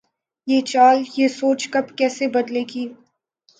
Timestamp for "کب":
1.69-1.95